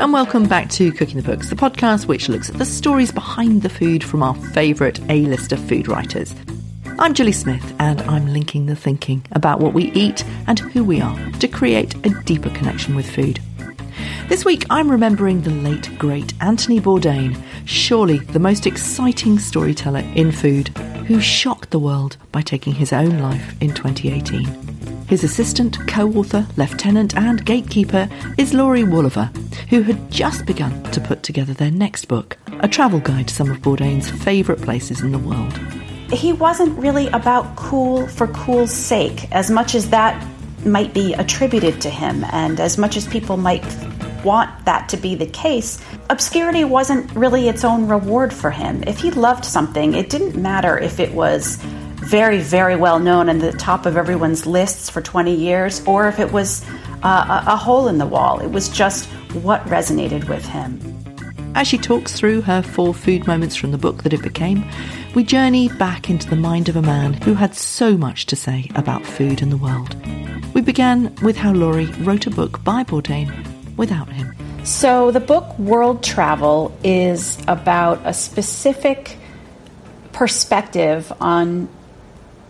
[0.00, 3.60] and welcome back to Cooking the Books, the podcast which looks at the stories behind
[3.60, 6.34] the food from our favourite A-lister food writers.
[6.98, 11.02] I'm Gilly Smith, and I'm linking the thinking about what we eat and who we
[11.02, 13.40] are to create a deeper connection with food.
[14.28, 20.32] This week, I'm remembering the late, great Anthony Bourdain, surely the most exciting storyteller in
[20.32, 20.68] food,
[21.08, 24.89] who shocked the world by taking his own life in 2018.
[25.10, 29.26] His assistant, co author, lieutenant, and gatekeeper is Laurie Woolever,
[29.68, 33.50] who had just begun to put together their next book, a travel guide to some
[33.50, 35.58] of Bourdain's favourite places in the world.
[36.12, 40.24] He wasn't really about cool for cool's sake, as much as that
[40.64, 43.64] might be attributed to him, and as much as people might
[44.24, 48.84] want that to be the case, obscurity wasn't really its own reward for him.
[48.86, 51.58] If he loved something, it didn't matter if it was
[52.00, 56.18] very, very well known and the top of everyone's lists for 20 years, or if
[56.18, 56.64] it was
[57.02, 58.40] uh, a, a hole in the wall.
[58.40, 59.06] It was just
[59.42, 60.78] what resonated with him.
[61.54, 64.64] As she talks through her four food moments from the book that it became,
[65.14, 68.70] we journey back into the mind of a man who had so much to say
[68.76, 69.96] about food and the world.
[70.54, 73.30] We began with how Laurie wrote a book by Bourdain
[73.76, 74.32] without him.
[74.64, 79.16] So, the book World Travel is about a specific
[80.12, 81.68] perspective on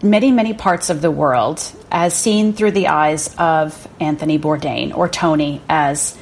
[0.02, 5.08] many, many parts of the world as seen through the eyes of Anthony Bourdain, or
[5.08, 6.16] Tony, as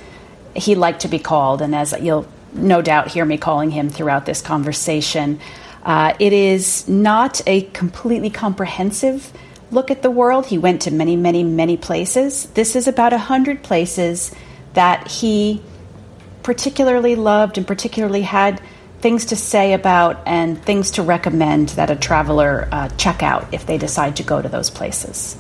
[0.54, 4.26] he liked to be called, and as you'll no doubt hear me calling him throughout
[4.26, 5.40] this conversation.
[5.84, 9.32] Uh, it is not a completely comprehensive
[9.70, 10.46] look at the world.
[10.46, 12.46] He went to many, many, many places.
[12.46, 14.34] This is about a hundred places
[14.74, 15.62] that he
[16.42, 18.60] particularly loved and particularly had
[19.00, 23.66] things to say about and things to recommend that a traveler uh, check out if
[23.66, 25.36] they decide to go to those places.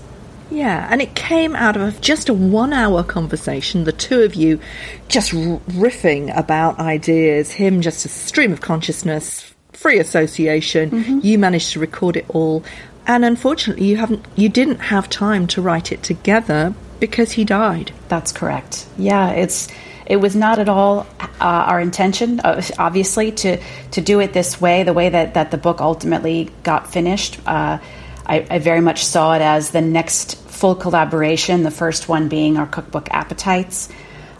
[0.50, 4.60] Yeah, and it came out of just a one hour conversation, the two of you
[5.08, 10.90] just riffing about ideas, him just a stream of consciousness, free association.
[10.90, 11.20] Mm-hmm.
[11.22, 12.64] You managed to record it all.
[13.06, 17.92] And unfortunately, you haven't, you didn't have time to write it together because he died.
[18.08, 18.86] That's correct.
[18.96, 19.68] Yeah, it's
[20.08, 23.58] it was not at all uh, our intention, uh, obviously, to,
[23.90, 27.38] to do it this way, the way that, that the book ultimately got finished.
[27.46, 27.78] Uh,
[28.26, 32.56] I, I, very much saw it as the next full collaboration, the first one being
[32.56, 33.90] our cookbook Appetites.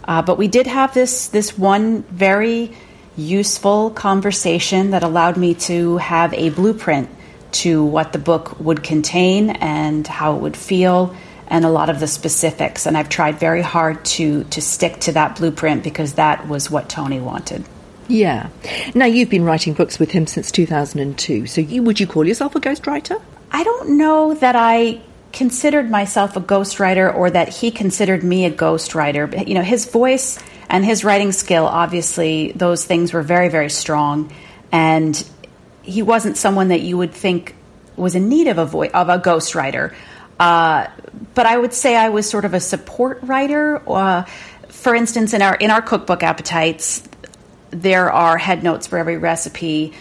[0.03, 2.75] Uh, but we did have this, this one very
[3.15, 7.09] useful conversation that allowed me to have a blueprint
[7.51, 11.15] to what the book would contain and how it would feel
[11.49, 12.85] and a lot of the specifics.
[12.85, 16.89] And I've tried very hard to to stick to that blueprint because that was what
[16.89, 17.65] Tony wanted.
[18.07, 18.49] Yeah.
[18.95, 21.45] Now you've been writing books with him since 2002.
[21.45, 23.21] So you, would you call yourself a ghostwriter?
[23.51, 25.01] I don't know that I
[25.31, 29.47] considered myself a ghostwriter or that he considered me a ghostwriter.
[29.47, 30.39] You know, his voice
[30.69, 34.33] and his writing skill, obviously, those things were very, very strong.
[34.71, 35.23] And
[35.83, 37.55] he wasn't someone that you would think
[37.95, 39.93] was in need of a voice of a ghostwriter.
[40.39, 43.81] But I would say I was sort of a support writer.
[43.87, 44.23] Uh,
[44.69, 47.03] for instance, in our in our cookbook appetites,
[47.71, 49.93] there are head notes for every recipe.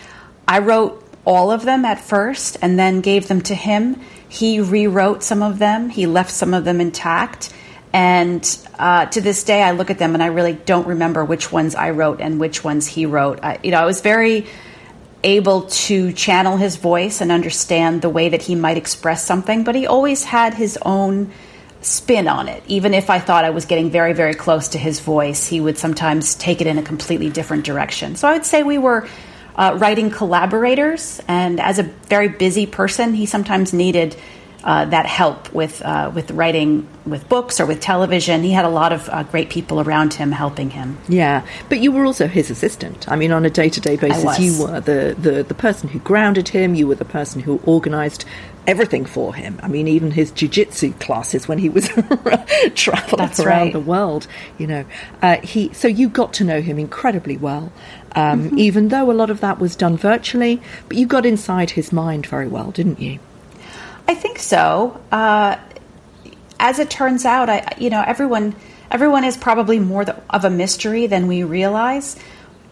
[0.47, 4.01] I wrote all of them at first and then gave them to him.
[4.29, 5.91] He rewrote some of them.
[5.91, 7.53] He left some of them intact.
[7.93, 8.43] And
[8.79, 11.75] uh, to this day, I look at them and I really don't remember which ones
[11.75, 13.41] I wrote and which ones he wrote.
[13.43, 14.47] I, you know, I was very
[15.25, 19.75] able to channel his voice and understand the way that he might express something, but
[19.75, 21.31] he always had his own
[21.81, 22.63] spin on it.
[22.67, 25.79] Even if I thought I was getting very, very close to his voice, he would
[25.79, 28.17] sometimes take it in a completely different direction.
[28.17, 29.09] So I would say we were
[29.57, 34.17] uh, writing collaborators, and as a very busy person, he sometimes needed
[34.65, 38.43] uh, that help with uh, with writing with books or with television.
[38.43, 40.99] He had a lot of uh, great people around him helping him.
[41.09, 43.09] Yeah, but you were also his assistant.
[43.09, 46.01] I mean, on a day to day basis, you were the, the the person who
[46.01, 46.75] grounded him.
[46.75, 48.25] You were the person who organised
[48.67, 49.59] everything for him.
[49.63, 51.89] I mean, even his jiu-jitsu classes when he was
[52.75, 53.73] traveling That's around right.
[53.73, 54.27] the world.
[54.59, 54.85] You know,
[55.23, 57.73] uh, he so you got to know him incredibly well.
[58.13, 58.59] Um, mm-hmm.
[58.59, 62.27] Even though a lot of that was done virtually, but you got inside his mind
[62.27, 63.21] very well, didn't you?
[64.09, 65.01] I think so.
[65.13, 65.57] Uh,
[66.59, 68.57] as it turns out, I you know everyone
[68.91, 72.17] everyone is probably more of a mystery than we realize.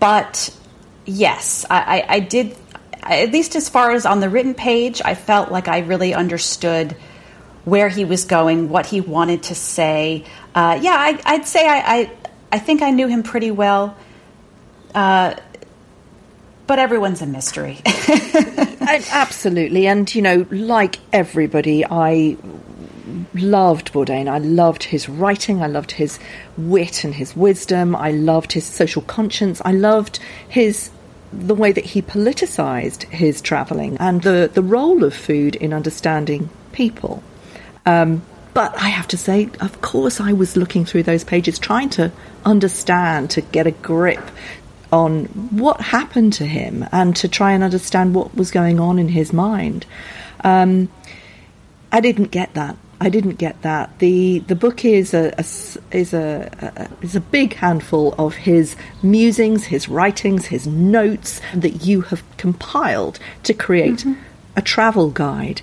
[0.01, 0.55] But
[1.05, 2.57] yes, I, I, I did
[3.03, 6.97] at least as far as on the written page, I felt like I really understood
[7.65, 10.25] where he was going, what he wanted to say.
[10.55, 12.11] Uh, yeah, I, would say I, I,
[12.53, 13.97] I think I knew him pretty well.
[14.95, 15.35] Uh,
[16.67, 17.81] but everyone's a mystery.
[18.81, 19.87] absolutely.
[19.87, 22.37] And, you know, like everybody, I
[23.35, 24.29] loved Bourdain.
[24.29, 25.63] I loved his writing.
[25.63, 26.19] I loved his
[26.57, 27.95] wit and his wisdom.
[27.95, 29.63] I loved his social conscience.
[29.65, 30.19] I loved
[30.49, 30.91] his
[31.33, 36.49] the way that he politicized his traveling and the, the role of food in understanding
[36.73, 37.23] people.
[37.85, 38.23] Um,
[38.55, 42.11] but I have to say, of course, I was looking through those pages, trying to
[42.45, 44.23] understand, to get a grip
[44.93, 49.09] on what happened to him, and to try and understand what was going on in
[49.09, 49.87] his mind.
[50.45, 50.89] Um,
[51.93, 52.77] I didn't get that.
[53.01, 53.99] I didn't get that.
[53.99, 55.45] the The book is a, a
[55.97, 61.85] is a, a, is a big handful of his musings, his writings, his notes that
[61.85, 64.15] you have compiled to create mm-hmm.
[64.57, 65.61] a travel guide.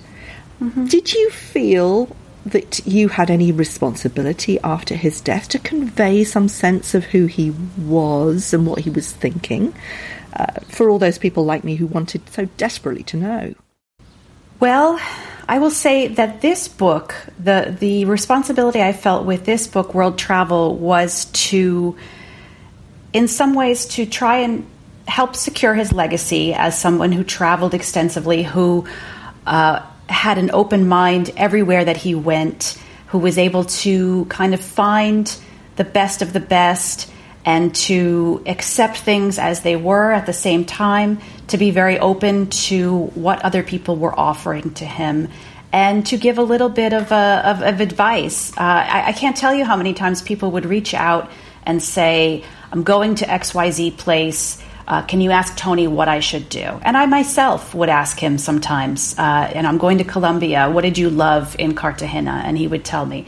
[0.60, 0.86] Mm-hmm.
[0.86, 6.94] Did you feel that you had any responsibility after his death to convey some sense
[6.94, 9.74] of who he was and what he was thinking
[10.36, 13.54] uh, for all those people like me who wanted so desperately to know?
[14.60, 15.00] Well,
[15.48, 20.16] I will say that this book, the the responsibility I felt with this book, World
[20.16, 21.96] Travel, was to,
[23.12, 24.66] in some ways, to try and
[25.06, 28.86] help secure his legacy as someone who traveled extensively, who
[29.46, 32.78] uh, had an open mind everywhere that he went,
[33.08, 35.36] who was able to kind of find
[35.76, 37.10] the best of the best
[37.44, 41.18] and to accept things as they were at the same time,
[41.48, 45.28] to be very open to what other people were offering to him,
[45.70, 48.52] and to give a little bit of, uh, of, of, advice.
[48.52, 51.30] Uh, I, I can't tell you how many times people would reach out
[51.66, 56.48] and say, I'm going to XYZ place uh, can you ask Tony what I should
[56.48, 56.60] do?
[56.60, 60.70] And I myself would ask him sometimes, uh, and I'm going to Colombia.
[60.70, 62.42] What did you love in Cartagena?
[62.44, 63.26] And he would tell me.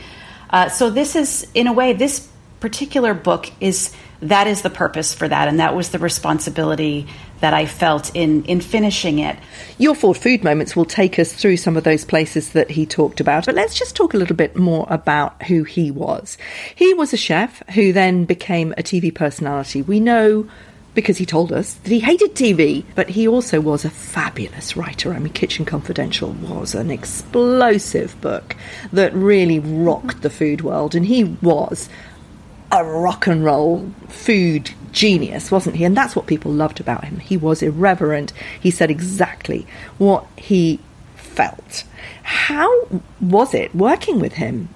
[0.50, 2.28] Uh, so this is, in a way, this
[2.60, 3.92] particular book is
[4.22, 7.06] that is the purpose for that, and that was the responsibility
[7.40, 9.36] that I felt in in finishing it.
[9.76, 13.20] Your four food moments will take us through some of those places that he talked
[13.20, 16.38] about, but let's just talk a little bit more about who he was.
[16.74, 19.82] He was a chef who then became a TV personality.
[19.82, 20.48] We know
[20.96, 25.12] because he told us that he hated TV, but he also was a fabulous writer.
[25.12, 28.56] I mean, Kitchen Confidential was an explosive book
[28.94, 31.90] that really rocked the food world, and he was
[32.72, 35.84] a rock and roll food genius, wasn't he?
[35.84, 37.20] And that's what people loved about him.
[37.20, 38.32] He was irreverent.
[38.58, 39.66] He said exactly
[39.98, 40.80] what he
[41.14, 41.84] felt.
[42.22, 42.88] How
[43.20, 44.70] was it working with him?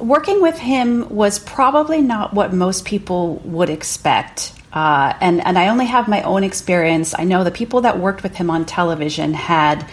[0.00, 4.54] Working with him was probably not what most people would expect.
[4.72, 7.14] Uh, and and I only have my own experience.
[7.18, 9.88] I know the people that worked with him on television had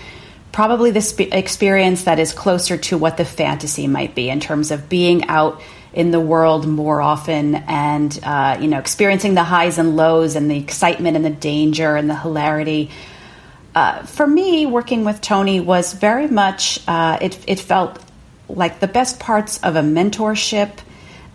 [0.51, 4.89] probably this experience that is closer to what the fantasy might be in terms of
[4.89, 5.62] being out
[5.94, 10.50] in the world more often and uh, you know experiencing the highs and lows and
[10.50, 12.91] the excitement and the danger and the hilarity.
[13.74, 17.38] Uh, for me, working with Tony was very much uh, it.
[17.47, 18.00] It felt
[18.47, 20.71] like the best parts of a mentorship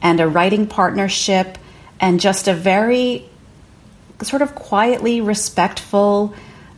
[0.00, 1.58] and a writing partnership
[2.00, 3.28] and just a very
[4.24, 6.34] sort of quietly respectful,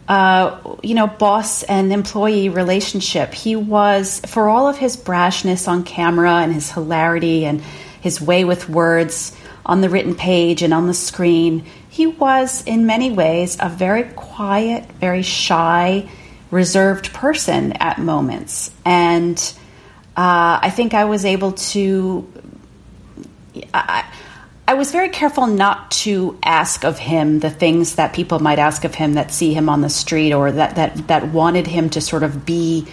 [0.09, 3.35] uh, you know, boss and employee relationship.
[3.35, 7.61] He was, for all of his brashness on camera and his hilarity and
[8.01, 12.87] his way with words on the written page and on the screen, he was in
[12.87, 16.09] many ways a very quiet, very shy,
[16.51, 18.71] reserved person at moments.
[18.85, 19.39] And
[20.17, 22.31] uh, I think I was able to.
[23.73, 24.05] I,
[24.67, 28.85] I was very careful not to ask of him the things that people might ask
[28.85, 32.01] of him that see him on the street or that that that wanted him to
[32.01, 32.87] sort of be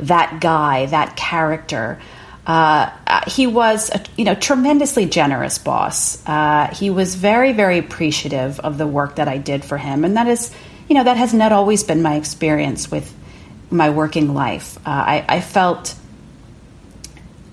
[0.00, 2.00] that guy, that character.
[2.44, 2.90] Uh,
[3.28, 6.26] he was a you know tremendously generous boss.
[6.26, 10.16] Uh, he was very very appreciative of the work that I did for him, and
[10.16, 10.52] that is
[10.88, 13.14] you know that has not always been my experience with
[13.70, 14.76] my working life.
[14.78, 15.94] Uh, I, I felt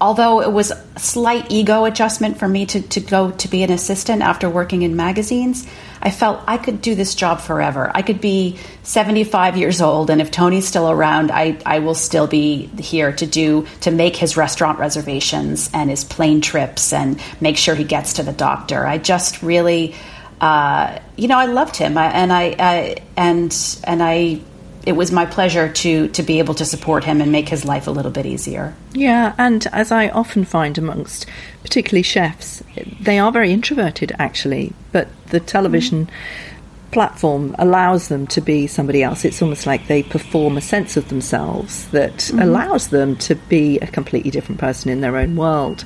[0.01, 3.71] although it was a slight ego adjustment for me to, to go to be an
[3.71, 5.67] assistant after working in magazines,
[6.01, 7.91] I felt I could do this job forever.
[7.93, 12.27] I could be 75 years old, and if Tony's still around, I, I will still
[12.27, 17.57] be here to do to make his restaurant reservations and his plane trips and make
[17.57, 18.85] sure he gets to the doctor.
[18.85, 19.95] I just really,
[20.39, 23.53] uh, you know, I loved him, I, and I, I and
[23.83, 24.39] and I
[24.85, 27.87] it was my pleasure to to be able to support him and make his life
[27.87, 28.73] a little bit easier.
[28.93, 31.25] Yeah, and as I often find amongst
[31.63, 32.63] particularly chefs,
[33.01, 36.91] they are very introverted actually, but the television mm-hmm.
[36.91, 39.25] platform allows them to be somebody else.
[39.25, 42.39] It's almost like they perform a sense of themselves that mm-hmm.
[42.39, 45.85] allows them to be a completely different person in their own world.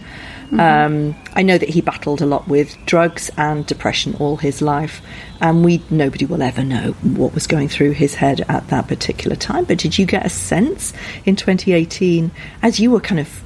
[0.53, 0.59] Mm-hmm.
[0.59, 5.01] Um, I know that he battled a lot with drugs and depression all his life,
[5.41, 9.35] and we nobody will ever know what was going through his head at that particular
[9.35, 9.65] time.
[9.65, 10.93] But did you get a sense
[11.25, 12.31] in 2018
[12.61, 13.43] as you were kind of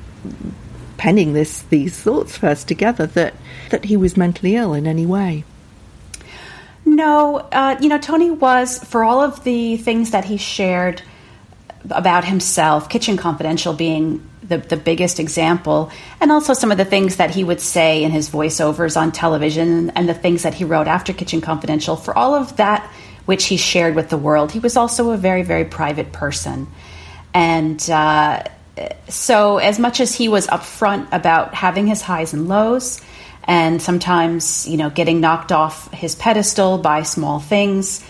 [0.98, 3.34] penning this these thoughts first together that
[3.70, 5.44] that he was mentally ill in any way.
[6.86, 11.02] No, uh, you know, Tony was for all of the things that he shared
[11.90, 17.18] about himself, Kitchen Confidential being the, the biggest example, and also some of the things
[17.18, 20.88] that he would say in his voiceovers on television and the things that he wrote
[20.88, 21.96] after Kitchen Confidential.
[21.96, 22.90] For all of that,
[23.26, 26.68] which he shared with the world, he was also a very, very private person.
[27.34, 28.44] And uh,
[29.10, 33.02] so, as much as he was upfront about having his highs and lows,
[33.44, 38.04] and sometimes, you know, getting knocked off his pedestal by small things,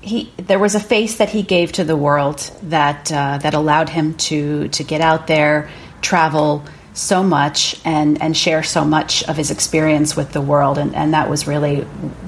[0.00, 3.88] he there was a face that he gave to the world that uh, that allowed
[3.88, 6.64] him to to get out there, travel
[6.94, 11.14] so much, and and share so much of his experience with the world, and and
[11.14, 11.82] that was really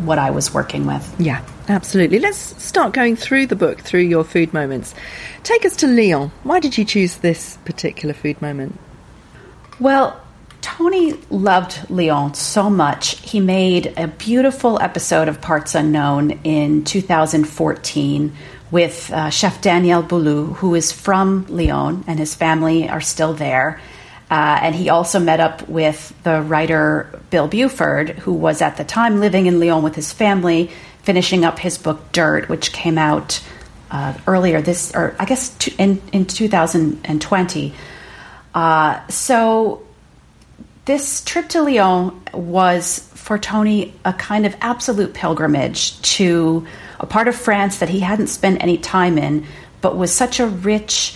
[0.04, 1.14] what I was working with.
[1.18, 2.18] Yeah, absolutely.
[2.18, 4.94] Let's start going through the book through your food moments.
[5.42, 6.30] Take us to Lyon.
[6.42, 8.78] Why did you choose this particular food moment?
[9.80, 10.21] Well,
[10.62, 13.18] Tony loved Lyon so much.
[13.18, 18.32] He made a beautiful episode of Parts Unknown in 2014
[18.70, 23.80] with uh, Chef Daniel Boulud, who is from Lyon, and his family are still there.
[24.30, 28.84] Uh, and he also met up with the writer Bill Buford, who was at the
[28.84, 30.70] time living in Lyon with his family,
[31.02, 33.42] finishing up his book Dirt, which came out
[33.90, 37.74] uh, earlier this, or I guess in, in 2020.
[38.54, 39.82] Uh, so
[40.84, 46.66] this trip to Lyon was for Tony a kind of absolute pilgrimage to
[46.98, 49.46] a part of France that he hadn't spent any time in,
[49.80, 51.14] but was such a rich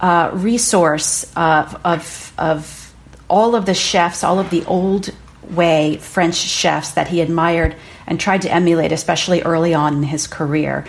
[0.00, 2.94] uh, resource of, of, of
[3.28, 5.10] all of the chefs, all of the old
[5.50, 7.76] way French chefs that he admired
[8.06, 10.84] and tried to emulate, especially early on in his career.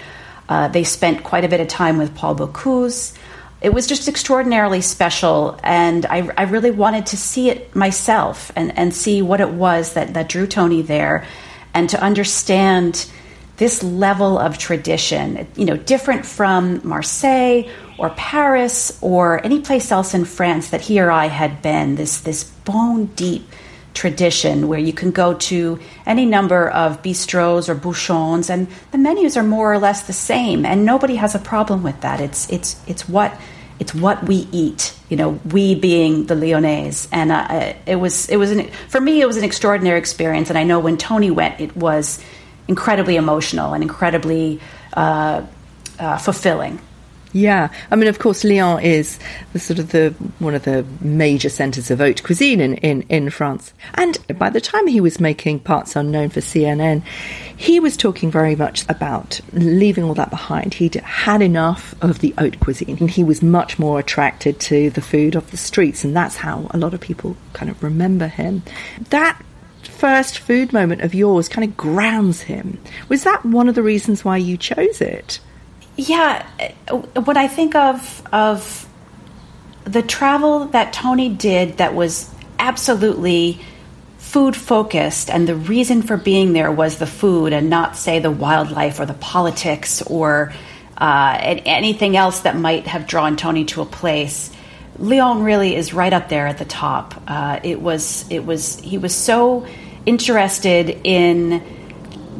[0.48, 3.16] Uh, they spent quite a bit of time with Paul Bocuse
[3.62, 8.78] it was just extraordinarily special and I, I, really wanted to see it myself and,
[8.78, 11.25] and see what it was that, that drew tony there
[11.74, 13.10] and to understand
[13.58, 20.13] this level of tradition you know different from marseille or paris or any place else
[20.13, 23.46] in france that he or i had been this this bone deep
[24.00, 29.36] tradition where you can go to any number of bistros or bouchons and the menus
[29.36, 32.22] are more or less the same and nobody has a problem with that.
[32.22, 33.38] It's it's it's what
[33.77, 37.10] it's what we eat you know we being the lyonnais.
[37.12, 40.58] And uh, it was it was an, for me it was an extraordinary experience and
[40.58, 42.24] i know when tony went it was
[42.70, 44.62] incredibly emotional and incredibly
[44.94, 45.41] uh,
[46.00, 46.79] uh, fulfilling
[47.31, 49.19] yeah, I mean, of course, Lyon is
[49.53, 50.09] the sort of the
[50.39, 53.74] one of the major centres of haute cuisine in, in, in France.
[53.95, 57.03] And by the time he was making parts unknown for CNN,
[57.55, 60.74] he was talking very much about leaving all that behind.
[60.74, 65.01] He'd had enough of the haute cuisine, and he was much more attracted to the
[65.01, 68.63] food of the streets, and that's how a lot of people kind of remember him.
[69.09, 69.39] That
[69.83, 72.79] first food moment of yours kind of grounds him.
[73.09, 75.39] Was that one of the reasons why you chose it?
[76.00, 76.48] Yeah,
[77.25, 78.88] when I think of of
[79.84, 83.60] the travel that Tony did, that was absolutely
[84.18, 88.32] food focused, and the reason for being there was the food, and not say the
[88.32, 90.53] wildlife or the politics or
[90.98, 94.51] uh, anything else that might have drawn Tony to a place.
[95.00, 97.22] Lyon really is right up there at the top.
[97.27, 99.68] Uh, it was it was he was so
[100.06, 101.62] interested in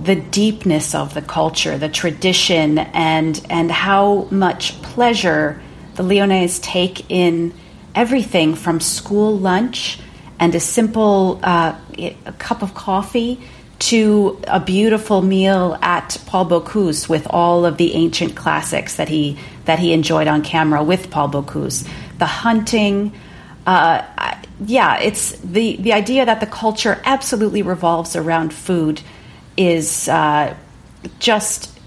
[0.02, 5.62] the deepness of the culture, the tradition, and and how much pleasure
[5.96, 7.54] the Lyonnais take in
[7.96, 10.00] everything from school lunch
[10.40, 13.40] and a simple uh, a cup of coffee
[13.80, 19.38] to a beautiful meal at Paul Bocuse with all of the ancient classics that he
[19.66, 21.88] that he enjoyed on camera with Paul Bocuse.
[22.18, 23.14] The hunting,
[23.66, 24.04] uh,
[24.66, 29.02] yeah, it's the the idea that the culture absolutely revolves around food
[29.60, 30.56] is uh,
[31.20, 31.78] just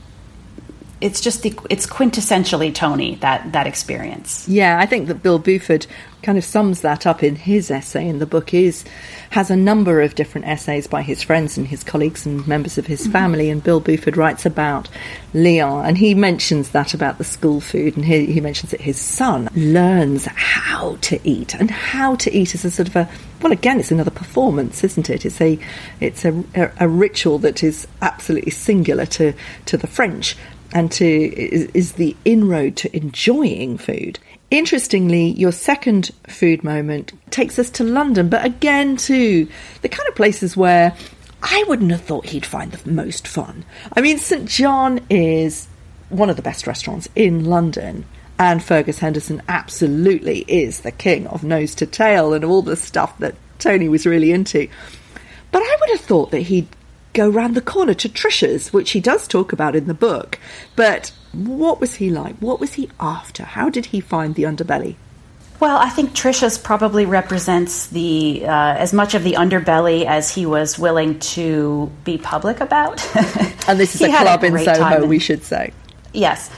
[1.01, 4.47] it's just the it's quintessentially Tony that that experience.
[4.47, 5.87] Yeah, I think that Bill Buford
[6.23, 8.85] kind of sums that up in his essay in the book is
[9.31, 12.87] has a number of different essays by his friends and his colleagues and members of
[12.87, 13.13] his mm-hmm.
[13.13, 14.89] family and Bill Buford writes about
[15.35, 19.01] Lyon and he mentions that about the school food and he, he mentions that his
[19.01, 23.09] son learns how to eat and how to eat is a sort of a
[23.41, 25.59] well again it's another performance isn't it it's a
[26.01, 29.33] it's a, a, a ritual that is absolutely singular to
[29.67, 30.37] to the French
[30.73, 34.19] and to is, is the inroad to enjoying food.
[34.53, 39.49] Interestingly, your second food moment takes us to London, but again to
[39.81, 40.95] the kind of places where
[41.43, 43.65] I wouldn't have thought he'd find the most fun.
[43.97, 45.69] I mean, St John is
[46.11, 48.05] one of the best restaurants in London.
[48.39, 53.17] And Fergus Henderson absolutely is the king of nose to tail and all the stuff
[53.21, 54.69] that Tony was really into.
[55.51, 56.69] But I would have thought that he'd
[57.15, 60.39] go round the corner to Trisha's, which he does talk about in the book.
[60.77, 62.37] But what was he like?
[62.37, 63.45] What was he after?
[63.45, 64.97] How did he find the underbelly?
[65.61, 70.45] Well, I think Trisha's probably represents the uh, as much of the underbelly as he
[70.45, 73.01] was willing to be public about.
[73.69, 75.73] and this is a club a in Soho, we should say.
[76.13, 76.51] Yes,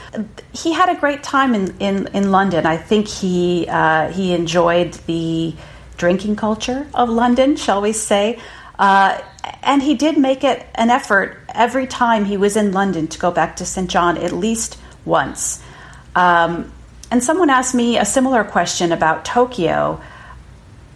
[0.52, 2.64] he had a great time in, in, in London.
[2.66, 5.54] I think he uh, he enjoyed the
[5.98, 8.38] drinking culture of London, shall we say?
[8.78, 9.20] Uh,
[9.62, 13.30] and he did make it an effort every time he was in London to go
[13.30, 13.88] back to St.
[13.90, 15.62] John at least once.
[16.14, 16.72] Um,
[17.10, 20.00] and someone asked me a similar question about Tokyo.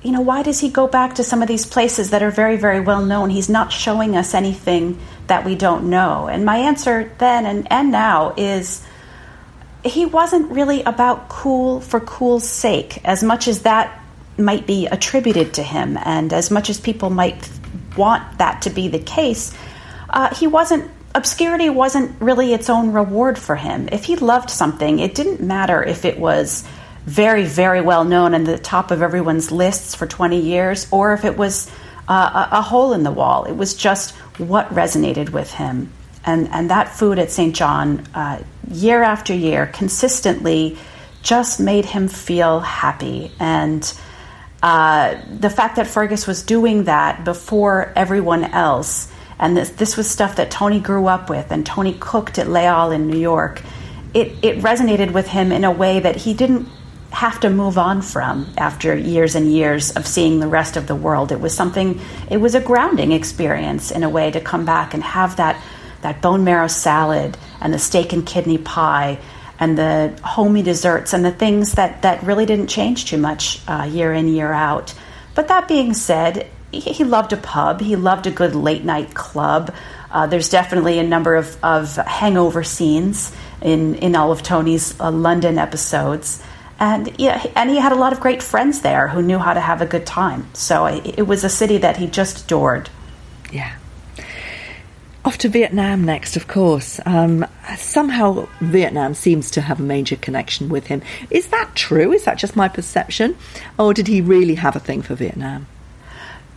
[0.02, 2.56] You know, why does he go back to some of these places that are very,
[2.56, 3.30] very well known?
[3.30, 6.28] He's not showing us anything that we don't know.
[6.28, 8.84] And my answer then and, and now is
[9.84, 14.02] he wasn't really about cool for cool's sake, as much as that
[14.36, 17.48] might be attributed to him, and as much as people might
[17.96, 19.52] want that to be the case,
[20.10, 23.88] uh, he wasn't obscurity wasn't really its own reward for him.
[23.90, 26.66] If he loved something, it didn't matter if it was
[27.06, 31.24] very, very well known and the top of everyone's lists for 20 years, or if
[31.24, 31.70] it was
[32.06, 33.44] uh, a, a, hole in the wall.
[33.44, 35.92] It was just what resonated with him.
[36.24, 37.54] And, and that food at St.
[37.54, 40.76] John, uh, year after year, consistently
[41.22, 43.32] just made him feel happy.
[43.40, 43.92] And
[44.62, 50.10] uh, the fact that Fergus was doing that before everyone else and this, this was
[50.10, 53.62] stuff that Tony grew up with, and Tony cooked at Halles in New York.
[54.14, 56.68] It, it resonated with him in a way that he didn't
[57.10, 60.94] have to move on from after years and years of seeing the rest of the
[60.94, 61.32] world.
[61.32, 65.02] It was something, it was a grounding experience in a way to come back and
[65.02, 65.62] have that,
[66.02, 69.18] that bone marrow salad and the steak and kidney pie
[69.58, 73.88] and the homey desserts and the things that, that really didn't change too much uh,
[73.90, 74.94] year in, year out.
[75.34, 77.80] But that being said, he loved a pub.
[77.80, 79.74] He loved a good late night club.
[80.10, 85.10] Uh, there's definitely a number of, of hangover scenes in, in all of Tony's uh,
[85.10, 86.42] London episodes.
[86.80, 89.60] And yeah, and he had a lot of great friends there who knew how to
[89.60, 90.46] have a good time.
[90.54, 92.88] So it, it was a city that he just adored.
[93.52, 93.74] Yeah.
[95.24, 97.00] Off to Vietnam next, of course.
[97.04, 97.44] Um,
[97.76, 101.02] somehow Vietnam seems to have a major connection with him.
[101.30, 102.12] Is that true?
[102.12, 103.36] Is that just my perception?
[103.78, 105.66] Or did he really have a thing for Vietnam?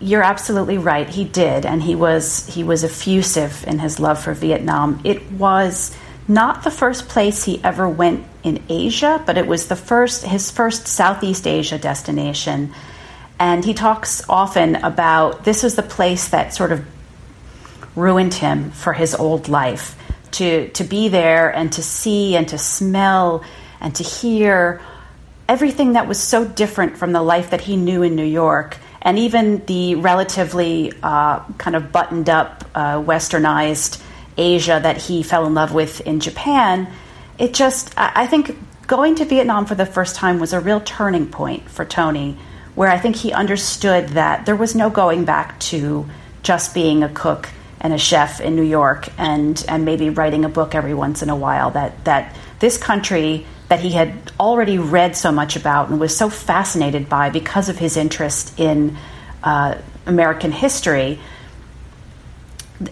[0.01, 1.07] You're absolutely right.
[1.07, 4.99] He did, and he was he was effusive in his love for Vietnam.
[5.03, 5.95] It was
[6.27, 10.49] not the first place he ever went in Asia, but it was the first his
[10.49, 12.73] first Southeast Asia destination.
[13.39, 16.85] And he talks often about this was the place that sort of
[17.95, 19.97] ruined him for his old life.
[20.33, 23.43] To to be there and to see and to smell
[23.79, 24.81] and to hear
[25.49, 29.17] everything that was so different from the life that he knew in New York and
[29.17, 34.01] even the relatively uh, kind of buttoned up, uh, westernized
[34.37, 36.87] Asia that he fell in love with in Japan,
[37.37, 41.27] it just, I think going to Vietnam for the first time was a real turning
[41.27, 42.37] point for Tony,
[42.75, 46.07] where I think he understood that there was no going back to
[46.43, 50.49] just being a cook and a chef in New York and, and maybe writing a
[50.49, 55.15] book every once in a while, that, that this country that he had already read
[55.15, 58.97] so much about and was so fascinated by because of his interest in
[59.43, 61.17] uh, American history.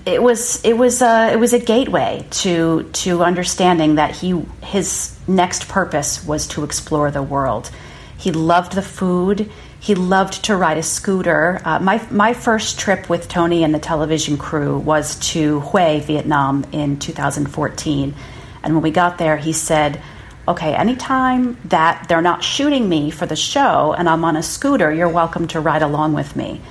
[0.05, 5.19] It was it was a, it was a gateway to to understanding that he his
[5.27, 7.69] next purpose was to explore the world.
[8.17, 9.51] He loved the food.
[9.81, 11.59] He loved to ride a scooter.
[11.65, 16.63] Uh, my my first trip with Tony and the television crew was to Hue, Vietnam,
[16.71, 18.15] in 2014.
[18.63, 20.01] And when we got there, he said,
[20.47, 24.91] okay, anytime that they're not shooting me for the show and I'm on a scooter,
[24.91, 26.62] you're welcome to ride along with me.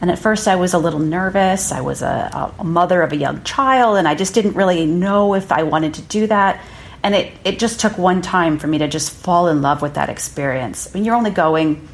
[0.00, 1.72] And at first, I was a little nervous.
[1.72, 5.34] I was a, a, mother of a young child, and I just didn't really know
[5.34, 6.62] if I wanted to do that.
[7.02, 9.94] And it, it just took one time for me to just fall in love with
[9.94, 10.88] that experience.
[10.88, 11.88] I mean, you're only going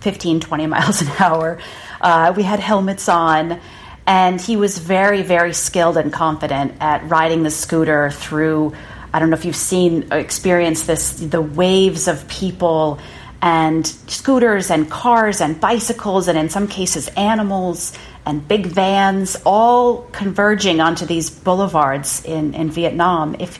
[0.00, 1.58] 15, 20 miles an hour.
[2.00, 3.58] Uh, we had helmets on,
[4.06, 8.74] and he was very, very skilled and confident at riding the scooter through
[9.12, 12.98] I don't know if you've seen, experienced this, the waves of people
[13.42, 17.92] and scooters and cars and bicycles and in some cases animals
[18.26, 23.34] and big vans all converging onto these boulevards in, in Vietnam.
[23.38, 23.58] If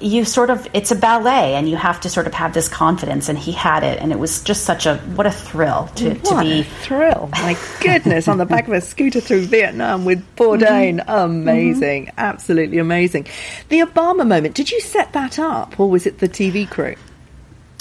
[0.00, 3.28] you sort of it's a ballet and you have to sort of have this confidence
[3.28, 6.24] and he had it and it was just such a what a thrill to, what
[6.24, 7.28] to be a thrill.
[7.32, 11.00] My goodness on the back of a scooter through vietnam with bourdain.
[11.00, 11.10] Mm-hmm.
[11.10, 12.06] amazing.
[12.06, 12.18] Mm-hmm.
[12.18, 13.26] absolutely amazing.
[13.68, 16.96] The obama moment did you set that up or was it the tv crew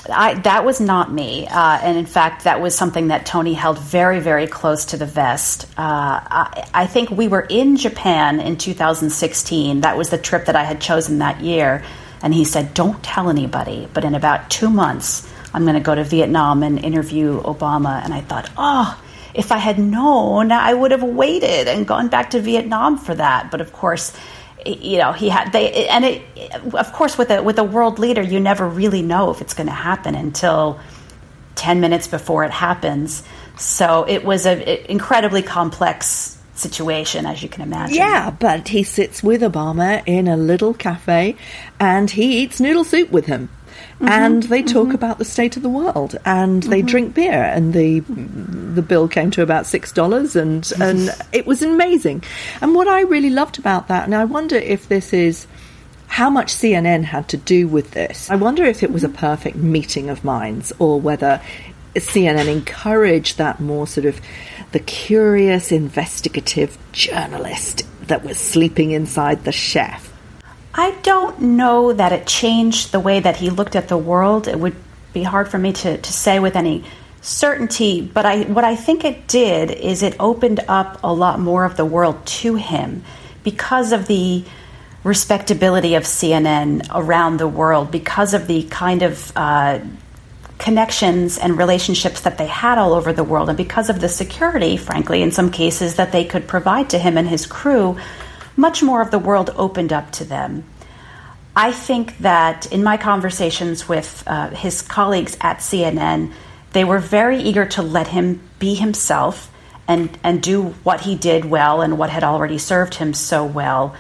[0.10, 1.48] I, that was not me.
[1.48, 5.06] Uh, and in fact, that was something that Tony held very, very close to the
[5.06, 5.66] vest.
[5.78, 9.82] Uh, I, I, think we were in Japan in 2016.
[9.82, 11.84] That was the trip that I had chosen that year.
[12.22, 13.88] And he said, Don't tell anybody.
[13.94, 18.04] But in about two months, I'm going to go to Vietnam and interview Obama.
[18.04, 19.02] And I thought, Oh,
[19.34, 23.52] if I had known, I would have waited and gone back to Vietnam for that.
[23.52, 24.16] But of course,
[24.66, 26.22] you know he had they and it
[26.74, 29.68] of course with a with a world leader you never really know if it's going
[29.68, 30.80] to happen until
[31.56, 33.24] 10 minutes before it happens.
[33.58, 37.96] So it was an incredibly complex situation as you can imagine.
[37.96, 41.36] Yeah but he sits with obama in a little cafe
[41.80, 43.50] and he eats noodle soup with him
[43.96, 44.96] Mm-hmm, and they talk mm-hmm.
[44.96, 46.88] about the state of the world and they mm-hmm.
[46.88, 51.62] drink beer and the the bill came to about six dollars and and it was
[51.62, 52.24] amazing.
[52.62, 55.48] And what I really loved about that and I wonder if this is
[56.08, 58.30] how much CNN had to do with this.
[58.30, 61.42] I wonder if it was a perfect meeting of minds or whether
[61.96, 64.20] CNN encouraged that more sort of
[64.74, 70.13] the curious investigative journalist that was sleeping inside the chef
[70.76, 74.48] I don't know that it changed the way that he looked at the world.
[74.48, 74.76] It would
[75.14, 76.84] be hard for me to, to say with any
[77.22, 81.64] certainty, but I, what I think it did is it opened up a lot more
[81.64, 83.04] of the world to him
[83.44, 84.44] because of the
[85.04, 89.80] respectability of CNN around the world, because of the kind of uh,
[90.58, 94.76] connections and relationships that they had all over the world, and because of the security,
[94.78, 97.98] frankly, in some cases, that they could provide to him and his crew
[98.56, 100.64] much more of the world opened up to them.
[101.56, 106.34] I think that in my conversations with uh, his colleagues at CNN,
[106.72, 109.52] they were very eager to let him be himself
[109.88, 113.96] and, and do what he did well and what had already served him so well.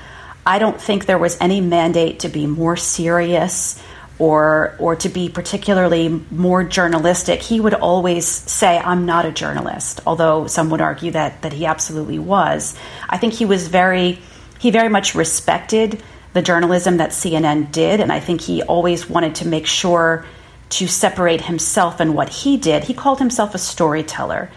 [0.45, 3.81] I don't think there was any mandate to be more serious
[4.19, 7.41] or or to be particularly more journalistic.
[7.41, 11.65] He would always say, "I'm not a journalist," although some would argue that that he
[11.65, 12.75] absolutely was.
[13.09, 14.19] I think he was very
[14.63, 19.35] he very much respected the journalism that CNN did, and I think he always wanted
[19.35, 20.25] to make sure
[20.69, 22.85] to separate himself and what he did.
[22.85, 24.49] He called himself a storyteller.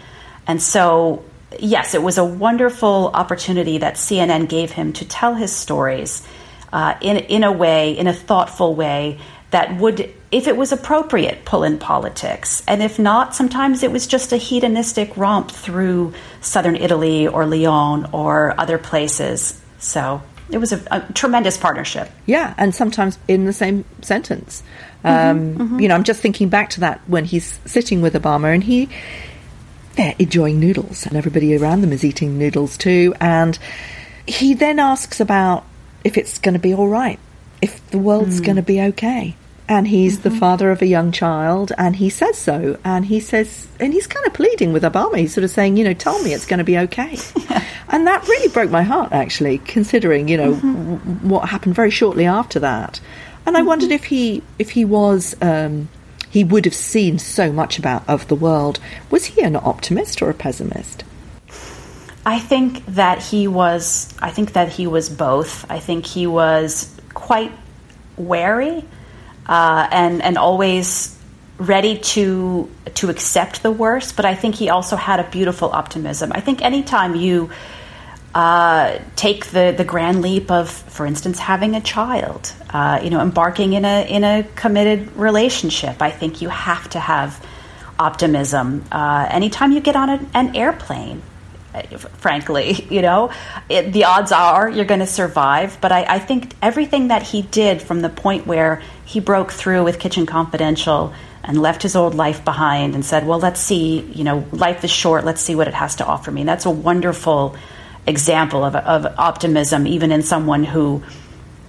[0.47, 1.25] And so,
[1.59, 6.25] yes, it was a wonderful opportunity that CNN gave him to tell his stories
[6.71, 9.19] uh, in, in a way, in a thoughtful way
[9.51, 12.63] that would, if it was appropriate, pull in politics.
[12.65, 18.05] And if not, sometimes it was just a hedonistic romp through southern Italy or Lyon
[18.13, 22.09] or other places so it was a, a, tremendous partnership.
[22.25, 24.63] Yeah, and sometimes in the same sentence.
[25.03, 25.79] Mm-hmm, um, mm-hmm.
[25.79, 28.89] You know, I'm just thinking back to that when he's sitting with Obama and he
[29.95, 33.13] they're enjoying noodles, and everybody around them is eating noodles too.
[33.19, 33.57] And
[34.27, 35.65] he then asks about
[36.03, 37.19] if it's going to be all right,
[37.61, 38.45] if the world's mm.
[38.45, 39.35] going to be okay
[39.69, 40.29] and he's mm-hmm.
[40.29, 42.77] the father of a young child, and he says so.
[42.83, 45.17] And he says, and he's kind of pleading with Obama.
[45.17, 47.17] He's sort of saying, you know, tell me it's going to be okay.
[47.89, 50.95] and that really broke my heart, actually, considering, you know, mm-hmm.
[50.95, 53.01] w- what happened very shortly after that.
[53.45, 53.63] And mm-hmm.
[53.63, 55.89] I wondered if he, if he was, um,
[56.29, 58.79] he would have seen so much about of the world.
[59.11, 61.03] Was he an optimist or a pessimist?
[62.25, 64.13] I think that he was.
[64.19, 65.69] I think that he was both.
[65.71, 67.53] I think he was quite
[68.17, 68.83] wary
[69.47, 71.15] uh, and and always
[71.57, 74.15] ready to to accept the worst.
[74.15, 76.31] But I think he also had a beautiful optimism.
[76.33, 77.49] I think anytime you
[78.35, 83.21] uh, take the the grand leap of, for instance, having a child, uh, you know,
[83.21, 87.43] embarking in a in a committed relationship, I think you have to have
[87.99, 88.83] optimism.
[88.91, 91.21] Uh, anytime you get on a, an airplane,
[91.83, 92.85] frankly.
[92.97, 93.31] You know,
[93.69, 95.77] it, the odds are you're going to survive.
[95.81, 99.83] But I, I, think everything that he did from the point where he broke through
[99.83, 101.13] with Kitchen Confidential
[101.43, 104.91] and left his old life behind and said, well, let's see, you know, life is
[104.91, 105.25] short.
[105.25, 106.41] Let's see what it has to offer me.
[106.41, 107.55] And that's a wonderful
[108.05, 111.03] example of, of optimism, even in someone who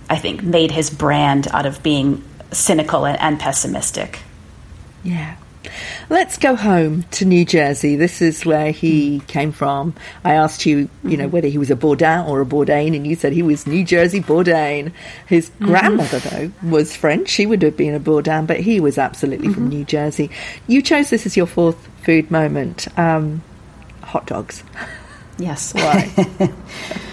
[0.09, 4.21] I think made his brand out of being cynical and, and pessimistic.
[5.05, 5.37] Yeah.
[6.11, 7.97] Let's go home to New Jersey.
[7.97, 9.95] This is where he came from.
[10.25, 13.17] I asked you, you know, whether he was a Bourdain or a Bourdain, and you
[13.17, 14.93] said he was New Jersey Bourdain.
[15.27, 15.65] His mm-hmm.
[15.67, 17.29] grandmother, though, was French.
[17.29, 19.55] She would have been a Bourdain, but he was absolutely mm-hmm.
[19.55, 20.31] from New Jersey.
[20.67, 22.89] You chose this as your fourth food moment.
[22.99, 23.43] Um,
[24.03, 24.63] hot dogs.
[25.39, 25.73] Yes.
[25.75, 26.11] Why?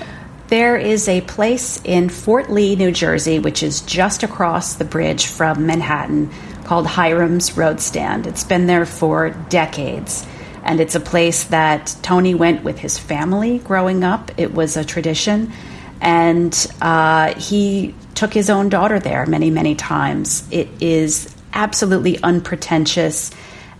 [0.48, 5.26] There is a place in Fort Lee, New Jersey, which is just across the bridge
[5.26, 6.30] from Manhattan,
[6.66, 8.28] called Hiram's Road Stand.
[8.28, 10.26] It's been there for decades.
[10.64, 14.32] And it's a place that Tony went with his family growing up.
[14.38, 15.52] It was a tradition.
[16.00, 20.48] And uh, he took his own daughter there many, many times.
[20.52, 23.32] It is absolutely unpretentious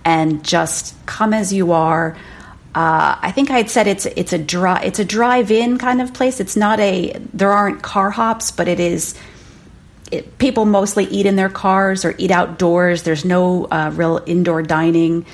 [0.04, 2.18] and just come as you are.
[2.76, 6.14] Uh, I think I had said it's it's a dry it's a drive-in kind of
[6.14, 6.42] place.
[6.42, 9.16] It's not a there aren't car hops, but it is.
[10.12, 13.04] It, people mostly eat in their cars or eat outdoors.
[13.04, 15.26] There's no uh, real indoor dining,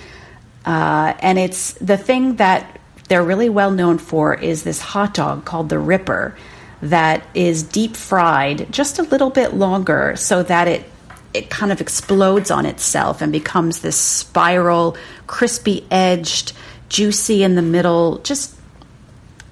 [0.66, 5.44] uh, and it's the thing that they're really well known for is this hot dog
[5.44, 6.38] called the Ripper,
[6.84, 10.86] that is deep fried just a little bit longer, so that it
[11.34, 14.96] it kind of explodes on itself and becomes this spiral,
[15.28, 16.54] crispy edged,
[16.92, 18.54] juicy in the middle, just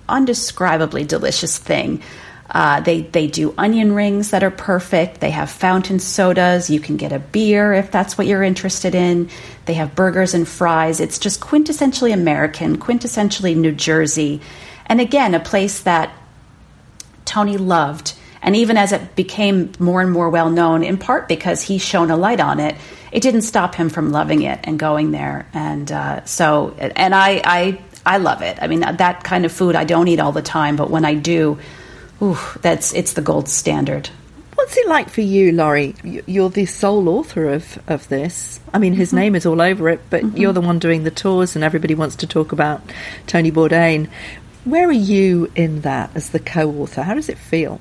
[0.10, 2.04] undescribably delicious thing.
[2.49, 5.21] Uh, they they do onion rings that are perfect.
[5.21, 6.69] They have fountain sodas.
[6.69, 9.30] You can get a beer if that's what you're interested in.
[9.65, 10.99] They have burgers and fries.
[10.99, 14.41] It's just quintessentially American, quintessentially New Jersey,
[14.88, 16.12] and again a place that
[17.23, 21.62] Tony loved and even as it became more and more well known, in part because
[21.62, 22.75] he shone a light on it,
[23.12, 25.48] it didn't stop him from loving it and going there.
[25.54, 28.58] And uh, so, and I, I, I love it.
[28.62, 31.15] I mean, that kind of food I don't eat all the time, but when I
[31.15, 31.60] do,
[32.22, 34.10] ooh, that's it's the gold standard.
[34.56, 35.95] What's it like for you, Laurie?
[36.04, 38.60] You're the sole author of, of this.
[38.74, 39.17] I mean, his mm-hmm.
[39.17, 40.38] name is all over it, but mm-hmm.
[40.38, 42.82] you're the one doing the tours, and everybody wants to talk about
[43.26, 44.10] Tony Bourdain.
[44.65, 47.04] Where are you in that as the co author?
[47.04, 47.80] How does it feel?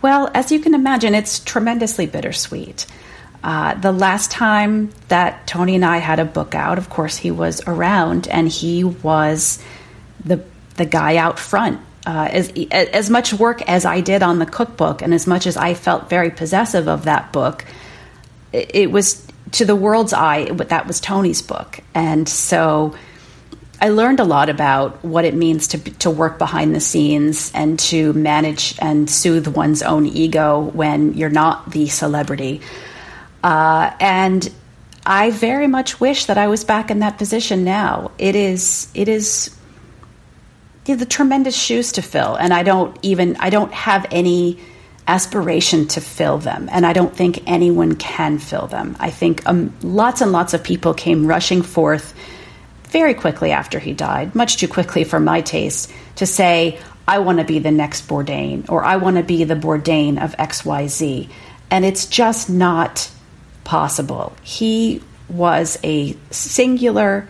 [0.00, 2.86] Well, as you can imagine, it's tremendously bittersweet.
[3.42, 7.30] Uh, the last time that Tony and I had a book out, of course, he
[7.30, 9.62] was around and he was
[10.24, 10.44] the
[10.76, 11.80] the guy out front.
[12.06, 15.56] Uh, as as much work as I did on the cookbook, and as much as
[15.56, 17.64] I felt very possessive of that book,
[18.52, 22.94] it, it was to the world's eye that was Tony's book, and so
[23.80, 27.78] I learned a lot about what it means to to work behind the scenes and
[27.80, 32.60] to manage and soothe one's own ego when you're not the celebrity.
[33.42, 34.50] Uh, and
[35.04, 38.12] I very much wish that I was back in that position now.
[38.18, 39.56] It is it is
[40.84, 44.58] the tremendous shoes to fill, and I don't even I don't have any
[45.08, 48.96] aspiration to fill them, and I don't think anyone can fill them.
[49.00, 52.14] I think um, lots and lots of people came rushing forth
[52.84, 56.78] very quickly after he died, much too quickly for my taste, to say,
[57.08, 60.36] I want to be the next Bourdain or I want to be the Bourdain of
[60.36, 61.28] XYZ.
[61.70, 63.10] And it's just not
[63.64, 64.34] possible.
[64.42, 67.28] He was a singular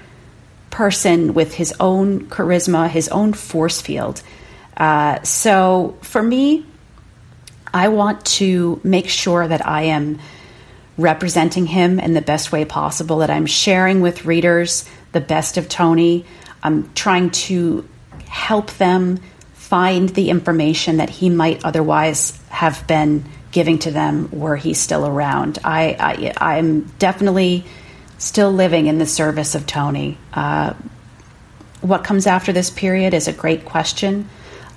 [0.70, 4.22] person with his own charisma, his own force field.
[4.76, 6.64] Uh, so for me,
[7.72, 10.18] I want to make sure that I am
[10.98, 15.68] representing him in the best way possible, that I'm sharing with readers the best of
[15.68, 16.24] Tony.
[16.62, 17.88] I'm trying to
[18.26, 19.20] help them
[19.54, 25.06] find the information that he might otherwise have been giving to them were he still
[25.06, 25.58] around.
[25.62, 27.64] I, I am definitely
[28.18, 30.18] still living in the service of Tony.
[30.32, 30.74] Uh,
[31.80, 34.28] what comes after this period is a great question.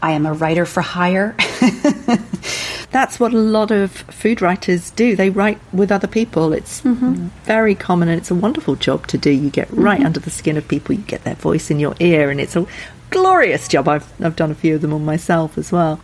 [0.01, 1.35] I am a writer for hire.
[2.91, 5.15] That's what a lot of food writers do.
[5.15, 6.53] They write with other people.
[6.53, 7.27] It's mm-hmm.
[7.43, 9.31] very common and it's a wonderful job to do.
[9.31, 10.05] You get right mm-hmm.
[10.05, 12.65] under the skin of people, you get their voice in your ear, and it's a
[13.09, 13.88] glorious job.
[13.88, 15.99] I've, I've done a few of them on myself as well.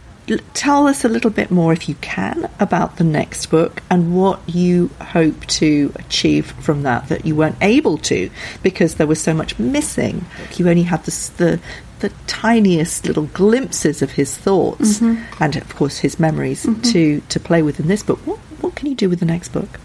[0.54, 4.42] Tell us a little bit more, if you can, about the next book and what
[4.48, 8.30] you hope to achieve from that that you weren't able to
[8.64, 10.26] because there was so much missing.
[10.56, 11.60] You only had the, the
[12.02, 15.24] the tiniest little glimpses of his thoughts mm-hmm.
[15.42, 16.82] and, of course, his memories mm-hmm.
[16.82, 18.18] to, to play with in this book.
[18.26, 19.80] What, what can you do with the next book?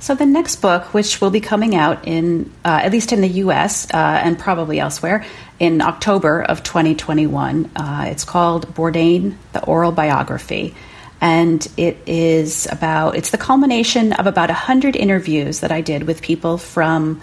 [0.00, 3.28] So the next book, which will be coming out in uh, at least in the
[3.44, 3.86] U.S.
[3.92, 5.24] Uh, and probably elsewhere
[5.60, 10.74] in October of 2021, uh, it's called Bourdain: The Oral Biography,
[11.20, 16.22] and it is about it's the culmination of about hundred interviews that I did with
[16.22, 17.20] people from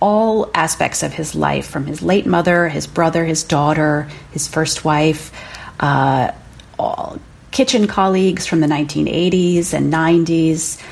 [0.00, 4.84] all aspects of his life from his late mother, his brother, his daughter, his first
[4.84, 5.32] wife,
[5.80, 6.30] uh,
[6.78, 7.18] all
[7.52, 10.82] kitchen colleagues from the 1980s and 90s,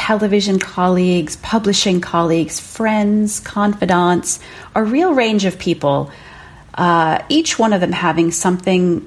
[0.00, 4.40] television colleagues, publishing colleagues, friends, confidants,
[4.74, 6.10] a real range of people,
[6.72, 9.06] uh, each one of them having something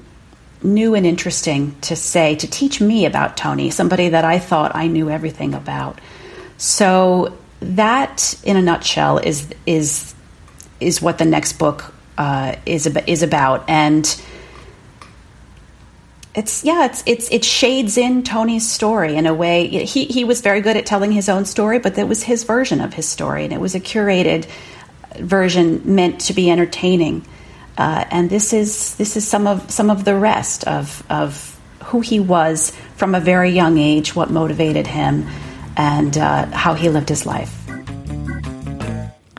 [0.62, 4.86] new and interesting to say, to teach me about Tony, somebody that I thought I
[4.86, 6.00] knew everything about.
[6.58, 10.14] So that, in a nutshell, is is
[10.78, 14.04] is what the next book uh, is is about, and
[16.34, 19.68] it's yeah, it's it's it shades in Tony's story in a way.
[19.68, 22.80] He he was very good at telling his own story, but that was his version
[22.80, 24.46] of his story, and it was a curated
[25.16, 27.24] version meant to be entertaining.
[27.78, 32.00] Uh, and this is this is some of some of the rest of of who
[32.00, 35.28] he was from a very young age, what motivated him,
[35.76, 37.63] and uh, how he lived his life.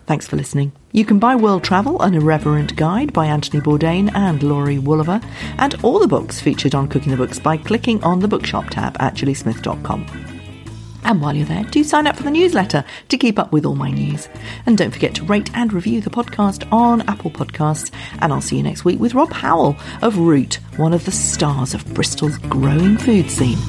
[0.06, 0.72] Thanks for listening.
[0.92, 5.24] You can buy World Travel, an irreverent guide by Anthony Bourdain and Laurie Woolever,
[5.58, 8.96] and all the books featured on Cooking the Books by clicking on the bookshop tab
[9.00, 10.06] at gillysmith.com.
[11.06, 13.76] And while you're there, do sign up for the newsletter to keep up with all
[13.76, 14.28] my news.
[14.66, 17.92] And don't forget to rate and review the podcast on Apple Podcasts.
[18.20, 21.76] And I'll see you next week with Rob Howell of Root, one of the stars
[21.76, 23.60] of Bristol's growing food scene.